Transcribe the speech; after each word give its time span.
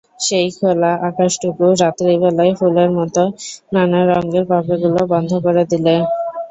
সেই 0.19 0.47
খোলা 0.57 0.91
আকাশটুকু, 1.07 1.65
রাত্রিবেলায় 1.81 2.53
ফুলের 2.59 2.89
মতো, 2.97 3.23
নানা 3.73 3.99
রঙের 4.09 4.43
পাপড়িগুলি 4.49 5.03
বন্ধ 5.13 5.31
করে 5.45 5.63
দিলে। 5.71 5.95